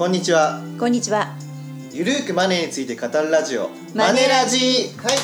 [0.00, 0.62] こんにちは。
[0.78, 1.36] こんにちは。
[1.92, 3.68] ゆるーくマネーについて語るラジオ。
[3.94, 4.56] マネラジ。
[4.96, 5.16] はい。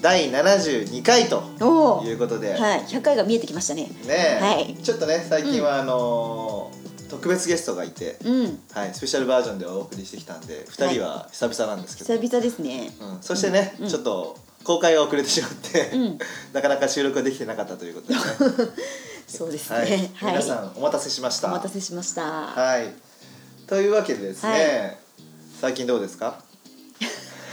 [0.00, 2.04] 第72回とおお。
[2.04, 3.82] いうことで、はい、100回が見えてきましたね。
[3.82, 4.76] ねえ、はい。
[4.76, 8.60] ちょっとね最近はあのー特別ゲストがいて、うん。
[8.72, 12.92] はい、スペシャルバージョンでお送りしてきたんで2人は久々なんですけど、久々ですね。
[13.00, 16.18] うん、そしてね、ちょっと公開が遅れてしまって、うん。
[16.54, 18.20] なかなか収録ができてなかったということでね
[19.28, 20.10] そうですはい、ね。
[20.14, 20.32] はい。
[20.32, 22.22] 皆さんお待たせしましたお待たせしました。
[22.22, 22.92] はい
[23.66, 24.98] というわけでですね、はい
[25.60, 26.40] 最近どうですか？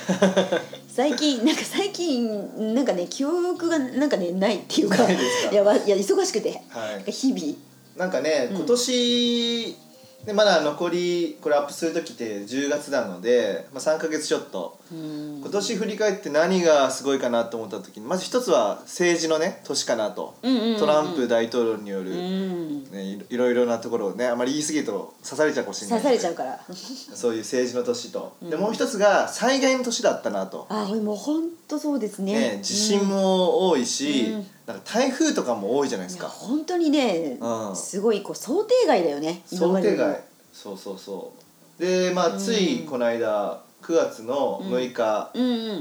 [0.87, 4.97] 最近なんか最近なんかね記憶がなんかねないっていうか。
[4.99, 5.17] ない
[5.51, 6.61] やわいや忙しくて。
[6.69, 7.57] はいなんか日々。
[7.97, 9.77] なんかね今年、
[10.25, 14.84] ね、まだ残りこれアップする時って10月なので、まあ、3か月ちょっとうん。
[14.91, 22.83] 今年振り返って何がすごいかなと思った時にまず一つは政治のね年かなと、トランプ大統領による、うん。
[22.91, 26.59] ね、いろいろなところをねあまり言い過ぎると刺されちゃうかもしれない刺されちゃうから。
[26.69, 32.33] そういう政治の年と、でもう一つが災害の年だったなと、あ、もう本当そうですね。
[32.33, 34.47] ね、地震も多いし、うん。
[34.67, 36.27] なんか台風とかも多いじゃないですか。
[36.27, 37.75] 本当にね、うん。
[37.75, 39.43] すごいこう想定外だよね。
[39.51, 40.21] 今想定外。
[40.53, 41.81] そうそうそう。
[41.81, 45.31] でまあついこの間9月の6日。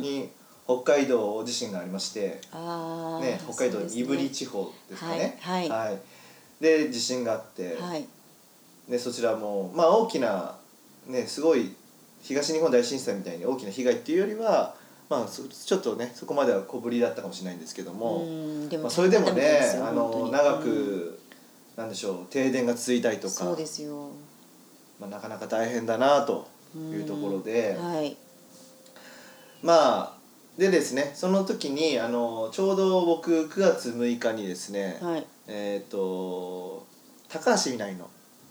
[0.01, 0.31] に
[0.67, 2.41] 北海道地震がありまして。
[3.21, 5.99] ね、北海道胆振地方ですかねはいはい
[6.61, 8.07] で地震があって、はい。
[8.89, 10.57] ね、そちらもまあ大きな、
[11.07, 11.75] ね、すごい
[12.23, 14.75] 東日本大震災みたいに大きな被害っていうよりは、
[15.09, 18.25] まあ、そちょっとねそこまでは小ぶりだったかもしれないんですけども、
[18.81, 21.19] まあ、それでもねあの長うんく、
[21.77, 24.11] なんでしょう停電が続いたりとかそうですよ。
[25.01, 26.47] まあ、なかなか大変だなと
[26.79, 28.17] いうところで、はい。
[29.63, 30.15] まあ
[30.59, 35.27] でですねその時にあのちょうど僕9月6日にですね、はい。
[35.49, 36.87] えっ、と
[37.29, 38.09] 高橋みなみの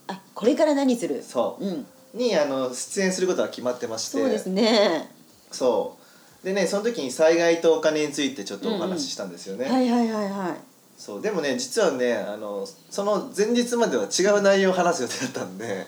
[0.07, 1.23] あ、これから何する？
[1.23, 1.85] そううん。
[2.13, 5.09] にあの出演することが決まってましてそうですね。
[5.51, 5.97] そ
[6.41, 10.57] うでねその時に災害とお金についてちょっとお話ししたんですよね、はいはいはいはい。
[10.97, 15.85] そうでもね実はねあのその前日までは違う内容を話す予定だったんで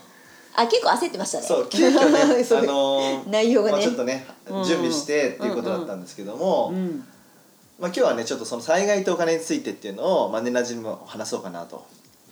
[0.56, 1.46] あ、結構焦ってましたね。
[1.46, 3.72] そう急遽ね あの内容がね。
[3.74, 4.64] まあ、ちょっとねうん。
[4.64, 7.04] 準備してっていうことだったんですけども、うん。
[7.80, 11.84] まあ、今日はねちょっとその災害とお金についてっていうのをマネラジにも話そうかなと。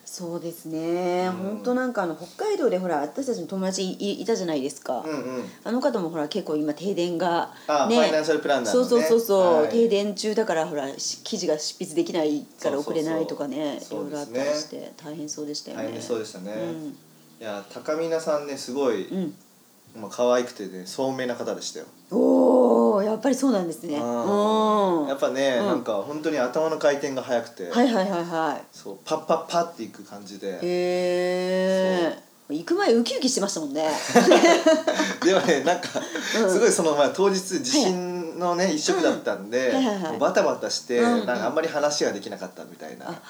[0.06, 1.26] そうですね。
[1.28, 1.32] うん。
[1.32, 5.04] 本当なんかあの北海道でほら私たちの友達いいたじゃないですか。
[5.06, 5.44] うんうん。
[5.64, 8.88] あの方もほら結構今停電があファイナンシャルプランナーのね。
[8.90, 9.72] そうそうそうそう、はい。
[9.72, 13.80] 停電中だからほらし記事が執筆できないから送れないとかね。
[13.80, 15.84] いろいろあったりして大変そうでしたよね。
[15.86, 16.98] 大変そうでしたね、うん
[17.44, 19.34] いや高見菜さんねすごい、うん。
[20.00, 23.98] まあ可愛くてね聡明な方でしたよおおやっぱりそうなんですね。
[23.98, 25.02] うん。
[25.02, 28.64] うんやっぱね、うんなんか本当に頭の回転が速くて、はいはいはいはい。
[28.72, 32.18] そうパッパッパっていく感じでへえ。
[32.50, 33.90] 行く前ウキウキしてましたもんね。
[35.22, 35.90] でもねなんか
[36.42, 43.22] うんすごいその、まあ、当日地震のね一色だったんで、はいはいはいもうバタバタして、うんうんなんかあんまり話ができなかったみたいな、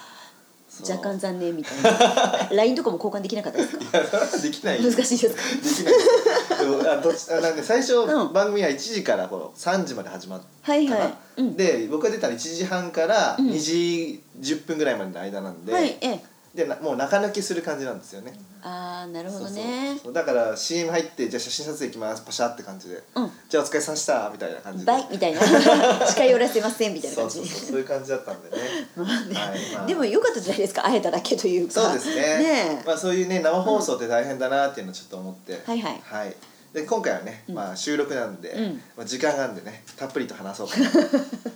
[0.82, 2.48] 若干残念みたいな。
[2.56, 3.84] LINE とかも交換できなかったですか？
[3.98, 5.42] いやそれはできない難しいですか？
[5.84, 16.33] できないでもあどっちあなんで最初、うん番組は1時からこう3時まで始まったはいはいうんで僕が出たの1時半からうん2時10分ぐらいまでの間なんで、はいええ。
[16.54, 18.32] でなもう中抜きする感じなんですよね。
[18.62, 19.98] ああなるほどね。
[20.00, 20.12] そう。
[20.12, 22.22] だから CM 入ってじゃあ写真撮影行きます。
[22.22, 23.30] パシャって感じで、うん。
[23.48, 24.92] じゃあお疲れさしたみたいな感じで。
[24.92, 25.40] バイみたいな。
[26.06, 27.38] 近寄らせませんみたいな感じ。
[27.38, 28.62] そうそうそういう感じだったんでね。
[28.94, 29.34] まあね。
[29.34, 29.86] はいまあ。
[29.86, 31.82] でも良かったじゃないですか会えただけというか。
[31.82, 32.14] そうですね。
[32.14, 32.86] ねえ。
[32.86, 36.00] まあ、そういうね生放送って大変だなっていうのをちょっと思って、はいはい。
[36.04, 36.36] はい。
[36.72, 38.82] で今回はね、まあ、収録なんで、うん。
[38.96, 40.98] まあ、時間があるんでねたっぷりと話そうかなと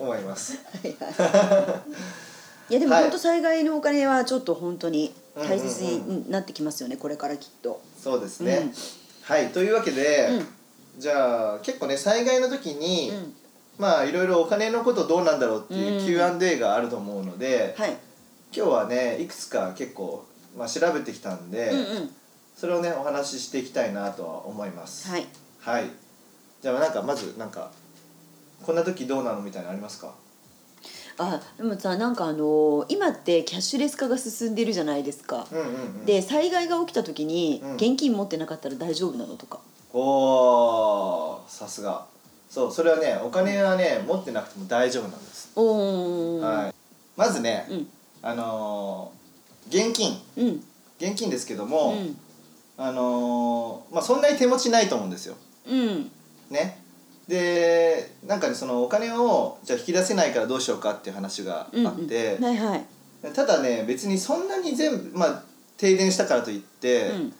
[0.00, 0.58] 思います。
[0.82, 1.92] はいはい
[2.71, 3.03] いやでもはい。
[3.05, 7.81] 本当災害のお金はちょっと本当に大切になってきますよねこれからきっと。
[7.97, 8.73] そうですね、うん。
[9.23, 9.49] はい。
[9.49, 10.47] というわけで、うん。
[11.01, 13.34] じゃあ結構ね災害の時に、うん。
[13.79, 16.39] まあいろいろお金のことどうなんだろうっていううん。
[16.39, 17.97] Q&A があると思うので、はい。
[18.55, 20.25] 今日はねいくつか結構、
[20.56, 22.11] まあ、調べてきたんで、うんうん。
[22.56, 25.09] それをねお話ししていきたいなとは思います。
[25.09, 25.26] はい。
[25.61, 25.85] はい。
[26.61, 27.71] じゃあなんかまずなんか
[28.62, 30.12] こんな時どうなのみたいなのありますか？
[31.19, 35.47] あでもさなんかあの今ってキャッシュレス化が進んでるじゃないですか。
[35.50, 35.69] うんうんう
[36.03, 36.05] ん。
[36.06, 37.75] で災害が起きた時にうん。
[37.75, 39.59] 現金持ってなかったら大丈夫なのとか。
[39.93, 42.06] おーさすが。
[42.49, 46.75] そうそれはねお金はね持ってなくても大丈夫なんです、おおはい。
[47.17, 47.88] まずね、うん。
[48.23, 50.19] あのー現金。
[50.37, 50.64] うん。
[50.99, 52.17] 現金ですけどうも、ん。
[52.79, 55.35] あのーまあそんなに手持ちないと思うんですよ。
[55.67, 56.11] うん。
[56.50, 56.81] ね。
[57.26, 57.68] で
[58.28, 62.84] なんかねそのお金をじゃあ引き出せないからどうしようかっていう話がうんあって、うんはいはい。
[63.34, 65.42] ただね別にそんなに全部まあ
[65.78, 67.34] 停電したからといって、うん。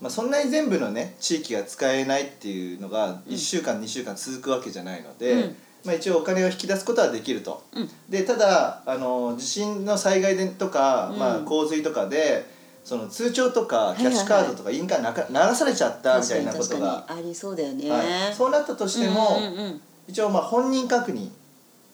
[0.00, 3.32] まあ、そんなに全部のね地域が使えないっていうのがうん。
[3.32, 5.56] 1週間、2週間続くわけじゃないので、うん。
[5.84, 7.62] まあ、一応お金を引き出すことはできると。
[7.72, 7.88] うん。
[8.08, 11.18] でただあの地震の災害でとか、うん。
[11.20, 12.50] まあ、洪水とかで
[12.82, 21.30] その通帳とかキャッシュカードとか印鑑なか流されちゃったみたいなことが、確かにありそうだよね、はい、そうなったとしても、うんうんうん一応まあ本人確認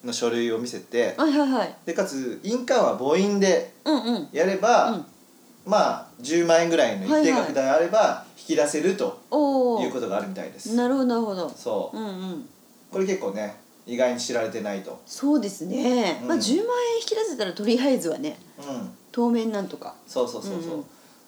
[0.04, 1.74] の書類を見せてはいはいはい。
[1.84, 4.28] でかつ印鑑は母印でうんうん。
[4.32, 5.06] やれば、うん。
[5.66, 10.74] まあ10万円ぐらいの一定額であれば引き出せるとおおいうことがあるみたいです。
[10.74, 11.48] なるほどなるほど。
[11.50, 11.96] そう。
[11.98, 12.48] うんうん。
[12.90, 13.56] これ結構ね
[13.86, 15.00] 意外に知られてないと。
[15.06, 16.28] そうですね、うん。
[16.28, 18.90] まあ10万円引き出せたらとりあえずはねうん。
[19.12, 19.94] 当面なんとか。
[20.06, 20.84] そうそうそうそう、うんうん。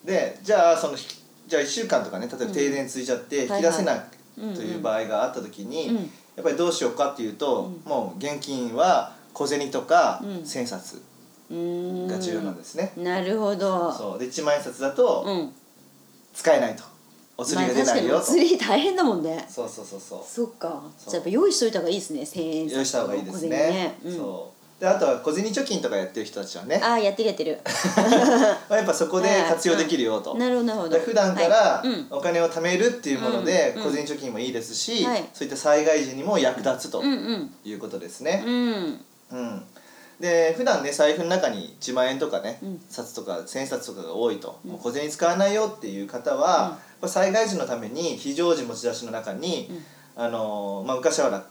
[0.06, 1.06] でじゃあそのひ
[1.46, 3.56] じゃあ1週間とかね例えば停電続いちゃってうん。
[3.56, 4.00] 引き出せない
[4.38, 4.54] うん。
[4.54, 6.10] という場合があった時に、うん
[6.40, 7.90] やっぱりどうしようかっていうと、うん。
[7.90, 10.46] もう現金は小銭とかうん。
[10.46, 11.02] 千冊
[11.50, 13.92] が重要なんですね、なるほど。
[13.92, 14.18] そう。
[14.18, 15.52] で1万円札だとうん。
[16.32, 16.84] 使えないと。
[17.36, 19.44] お釣りが出ないよと、まあ、釣り大変だもんね。
[19.48, 20.20] そうそうそうそう。
[20.26, 20.82] そっか。
[20.98, 22.24] じゃあやっぱ用意しといた方がいいですね。
[22.24, 23.98] 千円札用意した方がいいです小銭ね。
[24.04, 26.80] うん、そうであとは小銭貯金とかやってる人たちはね。
[26.82, 27.60] ああやってるやってる。
[28.66, 30.94] まあやっぱそこで 活用できるよと、なるほどなるほど。
[30.94, 31.88] で普段からはい。
[31.88, 32.06] うん。
[32.08, 35.28] お金を貯めるっていうものでうん小銭貯金もいいですし、はい。
[35.34, 37.54] そういった災害時にも役立つとうんうん。
[37.62, 38.42] いうことですね。
[38.46, 39.04] うん。
[39.32, 39.62] うん。
[40.18, 42.82] で普段ね財布の中に1万円とかね、うん。
[42.88, 49.70] 札とか千冊とかが多いと、もう小銭使わないよっていう方は、やっぱ災害時のために非常時持ち出しの中に、
[50.16, 51.44] あのーまあ、昔は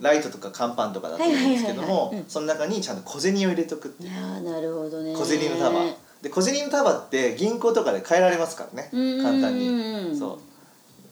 [0.00, 4.42] ラライトとか乾パンとかだったと思うんですけどはいはいはいもその中にちゃんと小銭を入れとくっていう。
[4.42, 5.14] なるほどね。
[5.14, 5.80] 小銭の束。
[6.22, 8.90] で小銭の束って銀行とかで変えられますからね。
[8.92, 10.18] うん簡単うんに。
[10.18, 10.38] そう。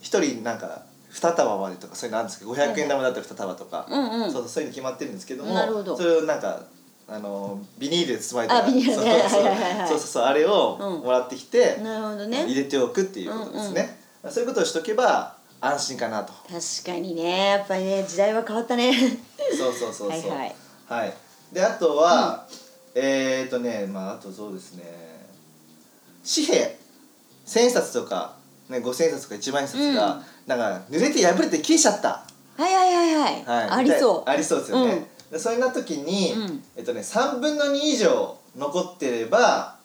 [0.01, 0.83] 一人なんか
[1.13, 4.33] 2束までとかそういうのあるんですけど500円玉だったら2束とか、うんうん。
[4.33, 5.97] そうそういうの決まってるんですけどもなるほど。
[5.97, 6.63] それをなんか
[7.11, 13.99] あのビニールで包まれたそうねそうそうあれをうんもらってきて、なるほど入ねれておくっていうことですね、
[14.29, 16.33] そういうことをしとけば安心かなと。
[16.33, 16.53] 確
[16.85, 17.47] かにね。
[17.51, 18.93] やっぱりね時代は変わったね。
[19.57, 20.09] そうそうそうそう。
[20.11, 20.57] はいはい。
[20.87, 21.15] はい。
[21.53, 22.47] であとは、
[22.95, 24.85] えっ、ー、とねまああとそうですね。
[26.25, 26.79] 紙幣。
[27.45, 28.37] 千冊とか、
[28.69, 30.23] ね、五千冊とか一万円札が、うん。
[30.47, 32.23] なんか濡れて破れて消えちゃった、
[32.57, 34.29] はいはいはいはい、はい、ありそう。
[34.29, 36.63] ありそうですよね、でそういうな時に、うん。
[36.77, 39.79] えっとね3分の2以上残ってれば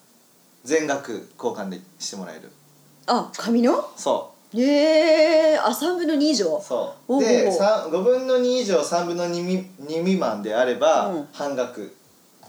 [0.65, 2.51] 全額交換でしてもらえる。
[3.07, 3.89] あ紙の？
[3.95, 6.57] そええー、あ3分の2以上。
[6.57, 7.21] うそおう。
[7.21, 11.27] うでおうおうさん5分の2以上3分の 2, み2未満であれば、うん。
[11.33, 11.95] 半額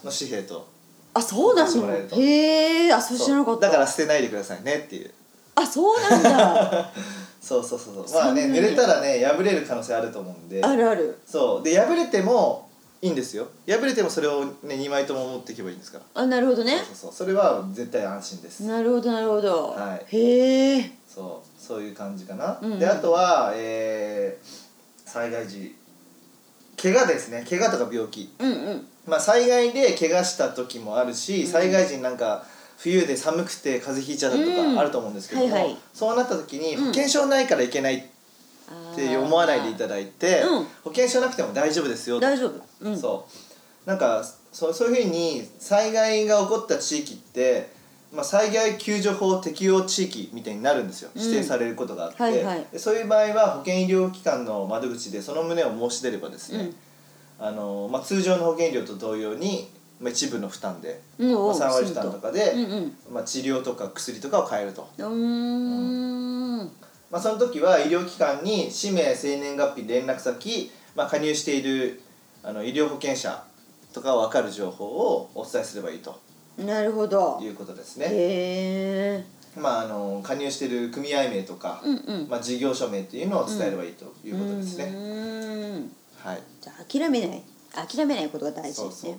[0.05, 0.67] の紙幣と。
[1.15, 3.67] あそうなのへえあそう知らなかった。
[3.69, 5.11] だから捨てないでくださいねっていう。
[5.55, 6.91] あそうなんだ。
[7.41, 8.23] そうそうそうそう。
[8.23, 10.63] まあね濡れたらね破れる可能性あると思うんで。
[10.63, 11.19] あるある。
[11.27, 11.63] そう。
[11.63, 12.64] で破れても
[13.05, 13.49] いいんですよ。
[13.69, 16.23] 破れてもそれをね2枚とも持っていけばいいんですから。
[16.23, 16.79] あなるほどね。
[16.79, 17.13] そうそうそう。
[17.13, 18.63] それは絶対安心です。
[18.65, 20.17] なるほどなるほど、はい。
[20.17, 20.91] へえ。
[21.07, 21.63] そう。
[21.63, 22.79] そういう感じかな、うんうん。
[22.79, 24.65] であとは、えー
[25.07, 25.77] 災害時
[26.83, 27.45] 怪我ですね。
[27.49, 28.33] 怪我とか病気。
[28.39, 28.87] うんうん。
[29.07, 32.47] まあ災害で怪我した時もあるし、災害時になんか
[32.79, 35.77] 冬で寒くて風邪ひいちゃったとうんかあると思うんですけども、はいはい。
[35.93, 36.85] そうなった時にうん。
[36.87, 38.03] 保険証ないからいけないっ
[38.69, 40.65] あて思わないでいただいて、うん。
[40.85, 42.23] 保険証なくても大丈夫ですよと。
[42.23, 42.63] 大丈夫。
[42.81, 42.99] うん。
[42.99, 43.27] そ
[43.87, 43.89] う。
[43.89, 47.71] なんかそうそういうふうに災害が起こった地域って、
[48.13, 51.11] まあ、災害救助法適用地域みたいになるんですよ。
[51.15, 51.23] うん。
[51.23, 52.67] 指定されることがあって、はいはい。
[52.73, 56.71] でそういう場合は保険医療機関の窓口でその旨を申し出ればですね、
[57.39, 59.69] あのまあ、通常の保険料と同様に、
[60.01, 61.33] まあ、一部の負担で、うん。
[61.33, 62.97] まあ、おう3割負担とかで、うんうん。
[63.13, 65.07] まあ、治療とか薬とかを買えると、うー
[66.63, 66.71] ん
[67.15, 72.01] まあ、その時は医療機関に氏名生年月日連絡先、まあ、加入している
[72.43, 73.45] あの医療保険者
[73.93, 76.21] とか分かる情報をお伝えすればいいと。
[76.59, 77.39] なるほど。
[77.41, 78.07] いうことですね。
[78.07, 79.25] へ
[79.57, 79.61] え。
[79.61, 82.29] まあ、あの加入している組合名とか、うんうん。
[82.29, 84.87] まあ、事業所名っていうのを伝えればいいということですね。
[86.19, 86.43] はい。
[86.61, 87.43] じゃあ諦めない
[87.73, 89.17] 諦めないことが大事ですね。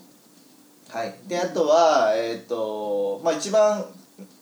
[0.90, 3.86] はい、であとは、えっとまあ、一番、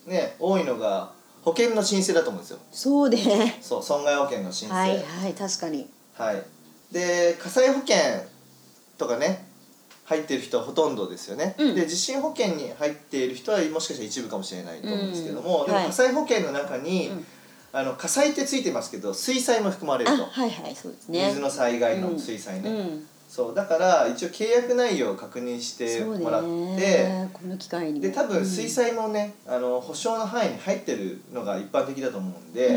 [0.06, 1.12] ね、多いのが
[1.44, 2.58] 保険の申請だと思うんですよ。
[2.72, 4.74] そうねそう損害保険の申請。
[4.74, 5.86] はいはい確かに。
[6.14, 6.42] はい。
[6.90, 7.96] で火災保険
[8.96, 9.46] とかね
[10.04, 11.74] 入ってる人はほとんどですよね、うん。
[11.74, 15.86] で地震保険に入っている人はもしかしたら一部かもしれないと思うんですけども、でもうんはい。
[15.86, 17.26] 火災保険の中に、うん。
[17.72, 21.26] あの火災ってついてますけど水災も含まれるあと、はいはいそうですね。
[21.26, 32.68] 水の災害の水災ね、うんそうだから一応契約内容を確認してもらって、ねこの機会にで多分水災もね、あの保証の範囲に入ってるのが一般的だと思うんで、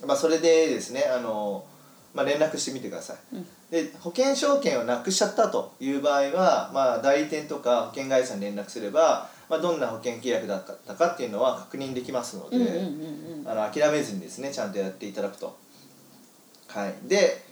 [0.00, 0.08] うん。
[0.08, 1.66] まあ、それでですねあの、
[2.14, 3.46] まあ、連絡してみてください、うん。
[3.70, 12.56] で保険証券をなくしちゃったという場合は、まあ、代理店とか保険会社に連絡すれば、まあ、どんな保険契約だったかっていうのは確認できますので、
[13.44, 15.54] 諦めずにですねちゃんとやっていただくと。
[16.68, 17.51] はい、で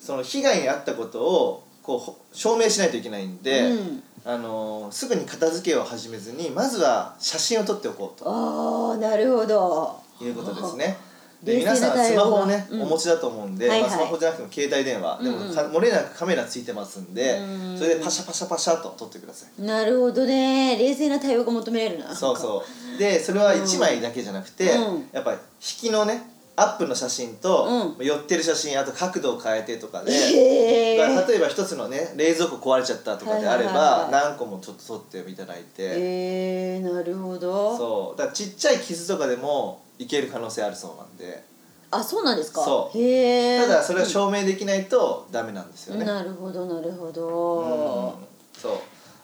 [0.00, 4.02] その被害に遭ったことをこうほ証明しないといけないんで、うん。
[4.24, 8.28] あのすぐに片付けを始めずにまずは写真を撮っておこうと。
[8.28, 9.98] ああなるほど。
[10.20, 10.96] いうことですね。
[11.42, 12.82] で皆さんスマホをね、うん。
[12.82, 13.90] お持ちだと思うんで、はいはい。
[13.90, 17.78] まあ、スマホじゃなくても携帯電話、でもか漏れなくカメラついてますんで、うん。
[17.78, 19.62] それでパシャパシャパシャと撮ってください。
[19.62, 20.76] なるほどね。
[20.76, 22.64] 冷静な対応が求められるなそうそ
[22.96, 22.98] う。
[22.98, 25.08] でそれは1枚だけじゃなくて、うん。
[25.12, 37.76] やっぱり引きのねアップの写真と、寄ってる写真あと角度を変えてとかで、へえだから例えば一つのね冷蔵庫壊れちゃったとかであれば、何個もちょっと撮っていただいて、えー、なるほど。
[37.76, 38.18] そう。
[38.18, 41.46] だからちっちゃい傷とかでもいける可能性あるそうなんで。
[41.90, 42.62] あそうなんですか？
[42.64, 42.98] そう。
[42.98, 47.12] へえただそれは証明できないとダメなんですよね、なるほどなるほうん。
[47.12, 48.18] ど
[48.56, 48.72] そう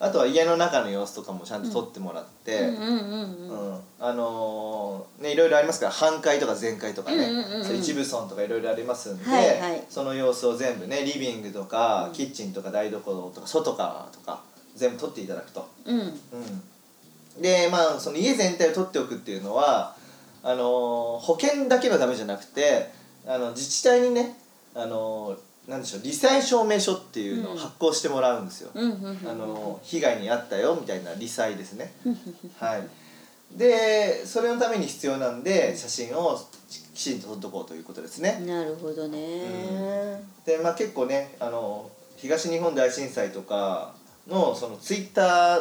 [0.04, 3.70] あとは家の中の様子とかもちゃんと撮ってもらって、うんうんうんうん。
[3.73, 3.80] うん。
[3.99, 9.84] あのーねいろいろありますから半壊とか全壊とかね、う一部損とかいろいろありますんで、はいはい。
[9.88, 14.42] その様子を全部ねリビングとか、キッチンとか台所とか外からとか
[14.76, 15.66] 全部撮っていただくと。
[15.87, 15.99] うん。
[16.00, 16.12] うん、
[17.40, 19.96] でまあその家全体を取っておくっていうのは
[20.42, 22.90] あのー保険だけのためじゃなくて
[23.26, 24.37] あの自治体にね
[24.75, 28.71] あのーなんでしょう罹災証明書っていうのを発行してもらうんですよ。
[28.75, 31.92] うんうんうんあのー被害に遭ったよみたいな罹災ですね。
[32.59, 32.87] はい、
[33.56, 36.38] でそれのために必要なんで写真を
[36.94, 38.42] きちんと撮っとこうということですね。
[38.47, 40.23] なるほどね。
[40.44, 43.94] でまあ結構ねあの東日本大震災とか
[44.28, 45.56] のそのツイッタ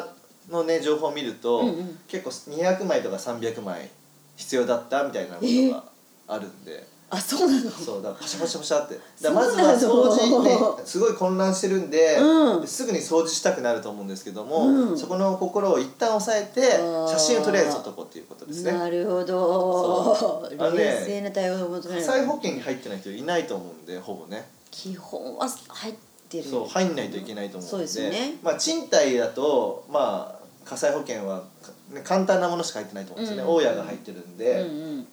[0.49, 1.99] ーのね情報を見ると、うんうん。
[2.07, 3.89] 結構200枚とか300枚
[4.35, 5.83] 必要だったみたいなことが
[6.27, 7.69] あるんで、あそうなの？
[7.69, 8.99] そうだからパシャパシャパシャって。
[9.21, 12.67] だまずは掃除ねすごい混乱してるんで、うん。
[12.67, 14.97] すぐに掃除したくなると思うんですけども、うん。
[14.97, 17.07] そこの心を一旦抑えてあー。
[17.07, 18.71] 写真をとりあえず撮っとこうっていうことですね。
[18.71, 20.15] なるほど。
[20.15, 20.55] そう。
[20.59, 24.49] あのね冷静な対応を求め火災保険に入ってない人いないと思うんでほぼね。
[24.71, 25.93] 基本は入っ
[26.29, 26.43] てる。
[26.43, 27.69] そう入んないといけないと思うんで。
[27.69, 28.35] そうですよね。
[28.41, 31.43] まあ、賃貸だと、まあ、火災保険は、
[31.91, 33.55] ね、簡単なものしか入ってないと思うんですよね、うん。
[33.57, 35.07] 大家が入ってるんで、うんうん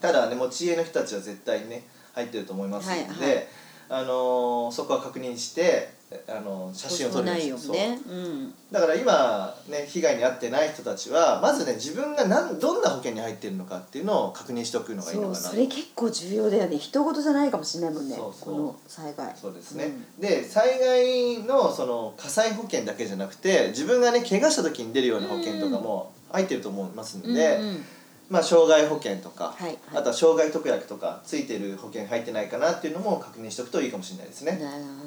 [0.00, 1.82] ただね持ち家の人たちは絶対にね
[2.14, 3.46] 入ってると思いますので、はいはい。
[3.90, 5.88] あのーそこは確認して、
[6.28, 7.98] あのー写真を撮るんですよね。
[8.06, 8.54] うん。
[8.70, 16.76] だから今ね被害に遭ってない人たちはまずね自分が何どんな保険に入ってるのかっていうのを確認しておくのがいいのかなそうそれ結構重要だよね。
[16.76, 18.54] 人事じゃないかもしれないもんねそうそう。
[18.54, 19.34] この災害。
[19.34, 19.90] そうですね、
[20.20, 27.84] で災害のその火災保険だけじゃなくて自分がね怪我した時に出るような保険とかも入ってると思いますので、うんうん
[28.30, 29.78] まあ、障害保険とか、はいはい。
[29.94, 34.58] あとは障害特約とかついてる保険入ってないかなっていうのも確認しておくといいかもしれないですね。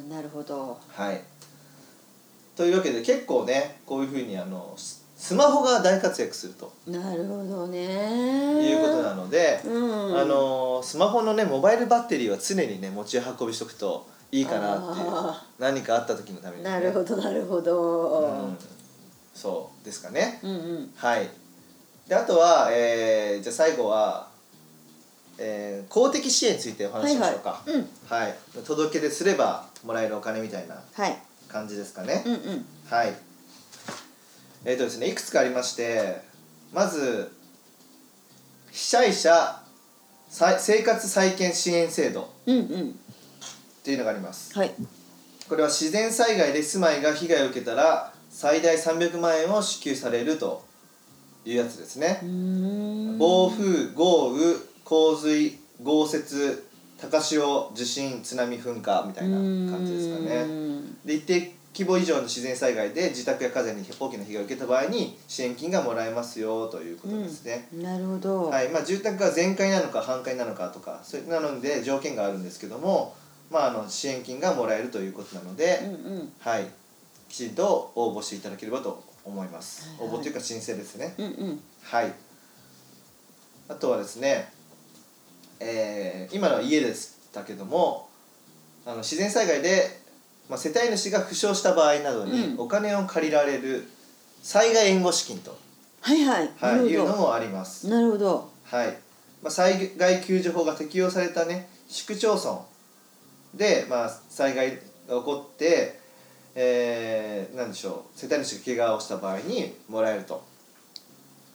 [0.09, 0.79] ななるほど。
[0.89, 1.21] はい、
[2.55, 6.73] というわけで結構ねこういうふうにあのススマホが大活躍すると。
[6.87, 8.67] なるほどね。
[8.67, 10.17] いうことなので、うん。
[10.19, 18.57] あのスマホのねモバイルバッテリーは常にね持ち運びしとくといいかなっていうあ何かあった時のために、ね、なるほどなるほうどん、
[19.35, 20.91] そうですかね、うんうん。
[20.95, 21.29] はい
[22.07, 24.27] であとは、えーじゃあ最後は、
[25.37, 27.49] えー公的支援についてお話ししましょうか。
[27.49, 27.79] はいはい。
[27.79, 27.89] うん。
[28.07, 28.35] はい。
[28.65, 31.17] 届け出すればもらえるお金みたいなはい。
[31.47, 32.65] 感じですかね、うんうん。
[32.89, 33.13] はい。
[34.65, 36.21] えっ、とですねいくつかありまして
[36.71, 37.31] まず
[38.71, 39.61] 被災者
[40.29, 42.89] 再生活再建支援制度うんうん。
[42.91, 44.57] っていうのがあります。
[44.57, 44.71] はい。
[45.49, 50.63] これは自然災害で住まいが被害を受けたら最大300万円を支給されると
[51.45, 52.19] いうやつですね。
[53.17, 56.63] 暴風豪雨洪水豪雪
[57.01, 60.97] 高潮地震津波噴火みたいな感じですかうねん。
[61.03, 68.49] で一定規模以上の自然災害で自宅や家電に大きな被害を受けた場合に支援金がもらえますよということですね、なるほど。
[68.49, 68.69] はい。
[68.69, 73.15] まあ、住宅が全壊なのか半壊なのかとかそういうなので条件があるんですけども、
[73.49, 76.33] まあ、あの支援金がもらえるということなので、うんうん。
[76.39, 76.67] はい、
[77.29, 81.13] きちんと応募していただければと思います、応募というか申請ですね。
[81.17, 81.59] うんうん。
[81.83, 82.13] はい。
[83.69, 84.51] あとはですね、
[85.59, 88.09] えー今のは家でしたけども
[88.85, 90.01] あの自然災害で、
[90.49, 92.59] まあ、世帯主が負傷した場合などにうん。
[92.59, 93.87] お金を借りられる
[94.41, 95.57] 災害援護資金と、
[96.01, 96.51] はいはい。
[96.57, 97.87] は、ないいうのもあります。
[97.87, 98.49] なるほど。
[98.63, 98.97] はい。
[99.41, 102.59] まあ、災害救助法が適用されたね市区町村
[103.53, 104.71] で、まあ、災害
[105.07, 106.00] が起こって、
[106.55, 110.43] えー、なんでしょう世帯主が怪我をした場合にもらえると。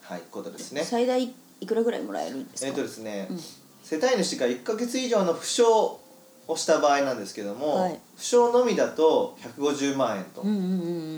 [0.02, 0.84] はいことですね。
[0.84, 1.22] 最大
[1.60, 2.68] いくらぐらいもらえるんですか？
[2.68, 3.40] えっ、とですね、うん。
[3.82, 5.62] 世帯主が1か月以上の負傷
[6.46, 7.98] をした場合なんですけども、はい。
[8.16, 10.64] 負傷のみだと150万円と、うんうんう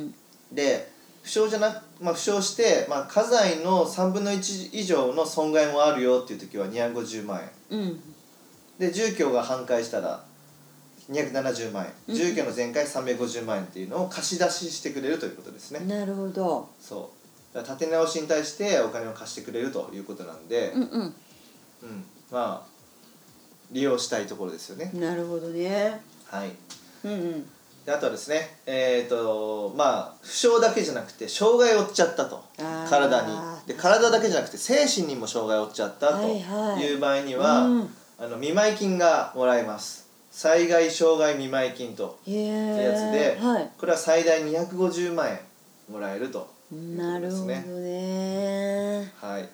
[0.04, 0.14] ん
[0.52, 0.90] で
[1.22, 7.78] 負傷じゃなまあ、負傷して、まあ、家財の3分の1以上の損害もあるよっていう時は250万円。
[7.78, 8.00] うん。
[8.78, 10.24] で住居が半壊したら
[11.10, 12.14] 270万円。
[12.14, 16.68] 住居の全壊350万円っていうのを貸し出ししてくれるということですね、なるほど。
[16.80, 17.10] そ
[17.54, 17.64] う。
[17.64, 21.00] 建て直しに対してお金を貸してくれるということなんで、うんうん。
[21.00, 21.14] うん、
[22.30, 22.78] まあ
[23.70, 24.90] 利用したいところですよね。
[24.94, 26.00] なるほどね。
[26.26, 26.50] はい。
[27.04, 27.46] うんうん。
[27.86, 32.44] であとはですね、えっ、とまあ負傷だけじゃなくて障害を負っちゃったと。
[32.88, 33.32] 体に。
[33.66, 37.94] で体だけじゃなくて精神にも障害を負っちゃったとはいう場合には、うん。
[38.20, 43.70] あの見舞い金がもらえます災害障害見舞い金とへいうやつで、えはい。
[43.78, 45.40] これは最大250万円
[45.90, 47.72] もらえるというなるほどことですね。
[47.80, 49.12] ね。
[49.20, 49.48] はい、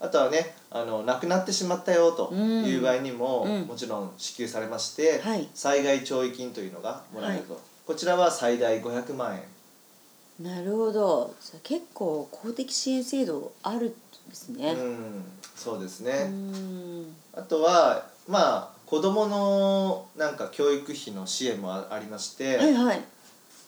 [0.00, 3.62] あとはねあの亡くなってしまったよという場合にも、うん。
[3.62, 5.48] もちろん支給されまして、はい。
[5.54, 9.42] 災害弔意金というのがもらえると、こちらは最大500万円。
[10.40, 11.34] なるほど。
[11.62, 13.90] 結構公的支援制度ある
[14.26, 14.72] んですね。
[14.72, 15.24] うん。
[15.54, 17.14] そうですうね、ん。
[17.32, 23.00] あとはまあ子どものなんか教育費の支援もあありまして、はいはい。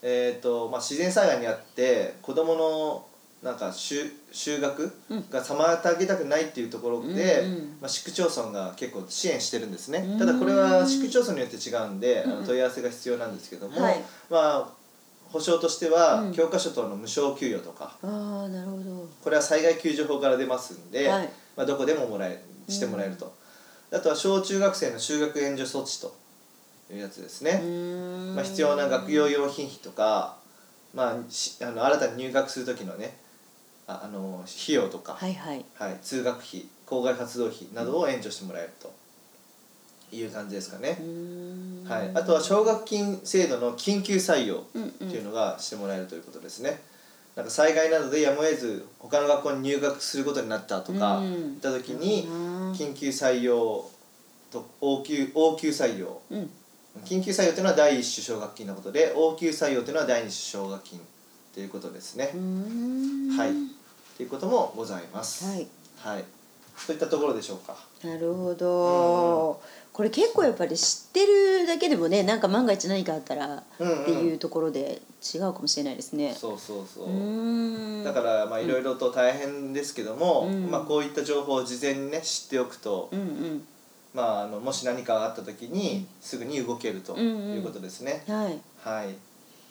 [0.03, 3.05] えーとまあ、自然災害にあって子どもの
[3.43, 5.29] なんか就就学うん。
[5.29, 9.99] が妨げたくないっていうところで、うんうんまあ、市区町村が結構支援してるんですね。
[9.99, 10.19] うん。
[10.19, 12.45] ただこれは市区町村によって違うんで、あうん。
[12.45, 14.01] 問い合わせが必要なんですけども、はい。
[14.29, 14.69] まあ
[15.29, 16.33] 保証としては、うん。
[16.33, 19.07] 教科書等の無償給与とかああなるほど。
[19.23, 21.29] これは災害救助法から出ますんで、はい。
[21.55, 23.35] まあ、どこでももらえしてもらえると、
[23.91, 26.13] あとは小中学生の就学援助措置と
[26.91, 28.35] いうやつですね、うん。
[28.35, 30.37] まあ、必要な学用用品費とか、
[30.93, 33.17] まあ、しあの新たに入学する時のね
[33.87, 35.65] ああの費用とか、はいはい。
[35.75, 38.93] はい、通学費校外活動費などを援助してもらえると
[40.15, 40.97] いう感じですかね。
[40.99, 41.85] う、ん。
[41.87, 46.81] はい、あとは奨学金制度の緊急採用うんってうんいうのがしてもらえるということですね、
[47.37, 51.25] なんか災害などでやむを得ず他の学校に入学することになったとかうん。
[51.25, 52.71] いった時にうん。
[52.73, 53.85] 緊急採用
[54.51, 56.19] と応急応急採用。
[56.31, 56.49] うん。
[57.05, 60.99] 緊急採用というのは第一種奨学金のことで応急採用というのは第二種奨学金
[61.53, 63.37] ということですね、うん。
[63.37, 63.49] はい。
[64.17, 65.45] ということもございます。
[65.45, 65.67] はい。
[65.99, 66.25] はい、
[66.75, 67.75] そういったところでしょうか。
[68.03, 69.61] なるほど
[69.97, 74.01] これ結構やっぱり知ってるだけでもねなんか万が一何かあったらうんうん。
[74.03, 75.01] っていうところで
[75.33, 76.35] 違うかもしれないですね。
[76.35, 78.03] そうそうそう。
[78.03, 80.69] だからまあいろいろと大変ですけども、うん。
[80.69, 83.67] まあ、こういった情報を事前にね知っておくと、うんうん。
[84.13, 88.23] まあ、あのもし何かがあった時にすぐに動けるということですね。
[88.27, 88.59] はい。
[88.83, 89.15] はい。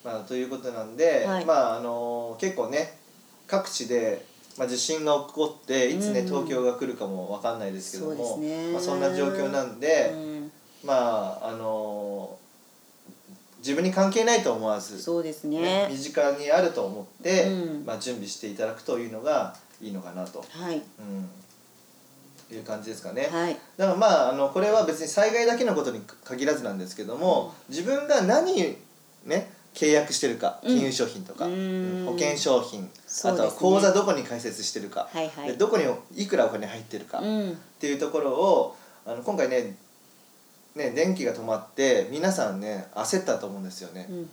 [0.04, 1.44] まあ、ということなんで、はい。
[1.44, 2.98] まああの結構ね
[3.46, 4.24] 各地で、
[4.58, 8.72] まあ、地震が起こっていつね、うん東京が来るかもわかんないですけどもね。
[8.72, 10.52] まあ、そんな状況なんで、うん。
[10.84, 12.38] まああの
[13.58, 15.60] 自分に関係ないと思わず、そうですね。
[15.60, 15.88] ね。
[15.90, 17.84] 身近にあると思って、うん。
[17.84, 20.80] まあ、準備していただくというのがいいのかなと、はい。
[21.00, 23.28] うん、いう感じですかね。
[23.30, 23.56] はい。
[23.76, 28.76] だからまああのこれは別に災害だけのことに限らずなんですけども、自分が何
[29.24, 30.74] ね契約してるかうん。
[30.74, 32.04] 金融商品とか、うん。
[32.06, 32.88] 保険商品、ね。
[33.24, 35.28] あとは口座どこに開設してるか、はい。
[35.28, 35.84] はいでどこに
[36.16, 37.58] いくらお金入ってるか、っうん。
[37.78, 39.76] ていうところをあの今回ね
[40.74, 44.06] ね電気が止まって皆さんね焦ったと思うんですよね。
[44.08, 44.30] うん。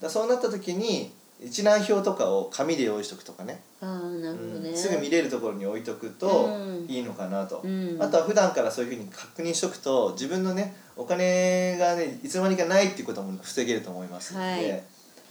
[0.00, 3.60] らそうなった時に一覧表とかを紙で用意しとくとかね。
[3.80, 4.70] ああなるほどね。
[4.70, 6.48] うんすぐ見れるところに置いとくとう
[6.82, 6.86] ん。
[6.88, 7.96] いいのかなと、うん。
[8.00, 14.82] あとは普段からそういうふうに確認しとくと自分のねお金がねいつの間にかないっていうことも防げると思いますので、はい。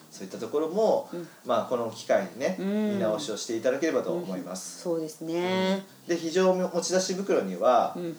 [0.09, 1.27] そういったところも、うん。
[1.45, 2.93] まあ、この機会にね、うん。
[2.93, 4.81] 見直しをしていただければと思います。
[4.81, 5.85] そうですね。
[6.07, 8.17] で非常持ち出し袋には、うん。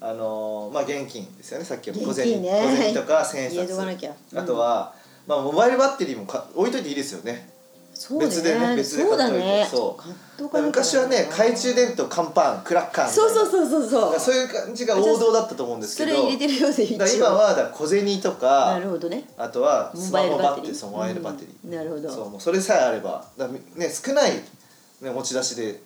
[0.00, 2.62] あのーまあ、現金ですよねさっきの小現銭金ね。
[2.62, 4.34] 小銭とか千円札。
[4.34, 4.94] あとは、
[5.26, 7.50] まあ、モバイルバッテリーもか置いといていいですよね。
[7.94, 9.66] そうね別でね別で買っといてね。
[9.70, 14.20] そう買っとかなきゃ昔はね懐中電灯乾パンクラッカーそうそうそうそうそう。
[14.20, 19.24] そういう感じが王道だったと思うんですけどそれ入れてるようで一応だから今はだ小銭となかるほどね。
[19.38, 22.10] あとはスマホバッテリーモそうモバイルバッテリー、うんなるほど。
[22.10, 23.60] そうそれさえあればだね
[23.90, 24.32] 少ない、
[25.00, 25.80] ね、持ち出しで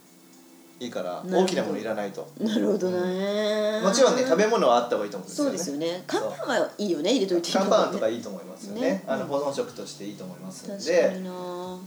[0.81, 2.27] いいから大きなものいらないと。
[2.41, 3.81] なるほどね。
[3.83, 5.51] もちろんね食べ物はあった方がいいと思うんですよね。
[5.51, 6.05] そうですよね。
[6.07, 7.49] 乾パンはいいよね入れといて。
[7.49, 8.81] いい乾パンとかいいいと思いますよね。
[8.81, 9.05] ね。
[9.07, 11.31] あの保存食としていいと思いますの確かでにな。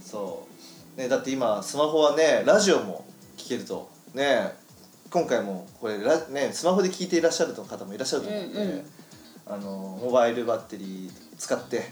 [0.00, 0.46] そ
[0.96, 3.04] う、ね、だって今スマホはねラジオも
[3.36, 4.52] 聞けるとね
[5.10, 8.84] 今回もこれラ、ね、スマホで聞いていらっしゃる方もいらっしゃると思うんで、うんうん。
[9.46, 11.82] あのモバイルバッテリー使って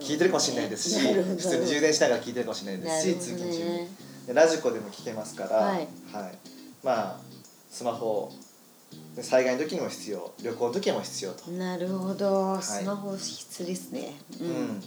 [0.00, 1.36] 聞いてるかもしれないですし、なるほど。
[1.36, 3.88] 普通に充電しながら聞いてるかもしれないですし、なるほど通勤中に
[4.32, 5.88] ラジコでも聞けますから、はい。
[6.82, 7.20] まあ
[7.70, 8.32] スマホ
[9.16, 12.60] で災害の時にも必要旅行の時も必要と、なるほど。
[12.60, 14.14] スマホ必須ですね。
[14.40, 14.82] ううん。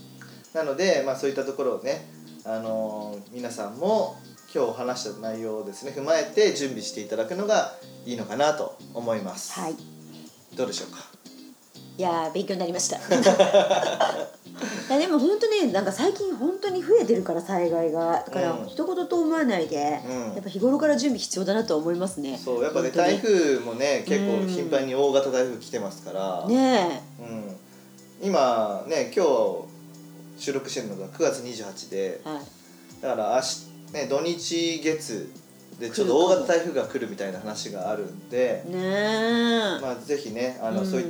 [0.54, 2.08] なので、まあ、そういったところをね、
[2.45, 4.15] あのー皆さんも
[4.56, 7.73] 今日話した内容をですね踏まえて準備していただくのが
[8.06, 9.76] いいのかなと思います、はい。
[10.56, 11.17] どうでしょうか？
[11.98, 12.98] いやー勉強になりました。
[14.88, 18.24] いやでも本当ねなんか最近本当に増えてるから災害が。
[18.26, 18.68] だからうん。
[18.68, 20.34] 一言と思わないで、うん。
[20.34, 22.40] やっぱ日頃から準備必要だなと思いますね。
[22.44, 29.66] そうやっぱね台風もね結構うん頻繁に大型台風来てますから、ねうん、今ね今日
[30.38, 32.22] 収録してるのが9月28で。
[32.24, 32.42] えはい。
[33.02, 35.30] だから明日、ね、土日月
[35.80, 40.90] でちょっと大型台風が来るみたいな話があるんで、ねえ、まあ、ぜひねあの、うん。
[40.90, 41.04] そうい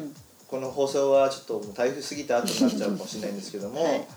[0.48, 4.08] この放送はちょっと台風過ぎた後になっちゃうかもしれないんですけども、はい。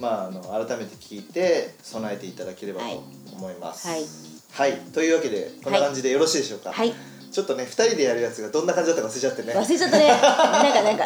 [0.00, 3.88] まあ、あの改めて聞いて備えていただければと思います。
[3.88, 4.04] はい。
[4.52, 4.80] はい。
[4.92, 6.92] というわけでこんな感じでよろしいでしょうか、はい。
[7.32, 9.52] ちょっとね2人でやるやつがどんな感じだったか忘れちゃってね。
[9.54, 10.08] 忘れちゃったね。
[10.08, 11.04] なんかなんか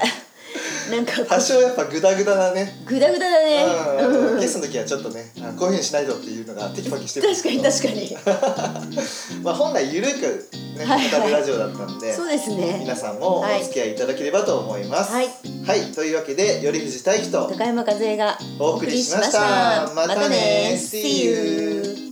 [0.90, 1.24] なんか。
[1.26, 2.82] 多少やっぱグダグダなね。
[2.86, 3.64] グダグダだね。
[3.64, 4.26] うん。
[4.26, 9.40] あとゲストの時はちょっとねあこういうふうにしないとっていうのがテキパキしてる確けかどに確かに。
[9.42, 12.78] まあ本来ゆるくねはいラジオだったんで、そうですね。
[12.80, 15.12] 皆さんもお付き合いいただければと思います。
[15.12, 15.26] はい。
[15.66, 19.92] はい、というわけで頼藤大樹と高山和恵がお送りしました。
[19.94, 20.78] またね。
[20.78, 22.08] See you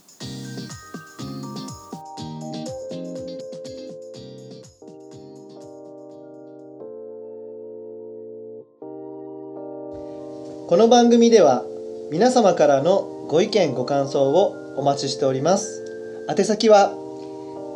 [10.68, 11.64] この番組では
[12.10, 15.84] 皆様からのご意見ご感想をお待ちしております。
[16.28, 16.92] 宛先は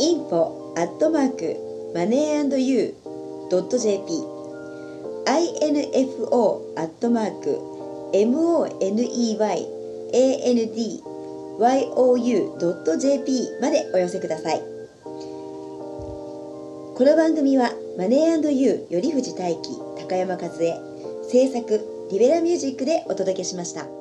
[0.01, 1.57] ？info アットマーク
[1.95, 2.95] マネー &you
[3.51, 4.41] ドット jp
[5.27, 7.59] info アットマーク
[8.13, 9.03] money and
[12.19, 14.65] you ドット jp までお寄せくださいこ
[17.01, 19.63] の番組はマネー &you 頼藤大輝
[20.09, 20.49] 高山和恵
[21.29, 21.81] 制作
[22.11, 24.00] リベラミュージックでお届けしました。